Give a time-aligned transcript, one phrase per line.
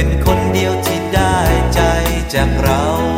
[0.00, 1.36] เป็นคนเดียวที่ได้
[1.74, 1.80] ใจ
[2.34, 3.09] จากเรา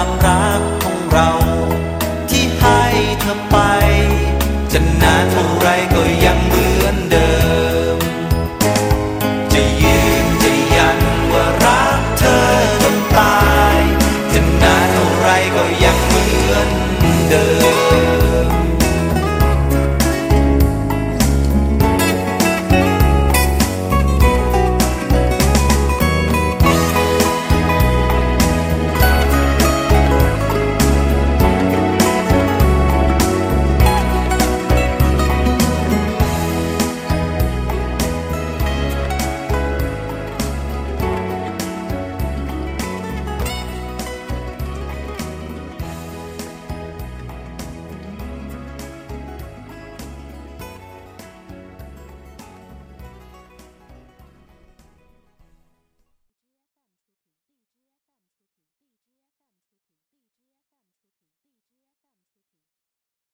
[0.00, 1.30] ความรักของเรา
[2.30, 2.80] ที่ให้
[3.20, 3.56] เธอไป
[4.72, 6.27] จะนานเท่าไรก็ยัง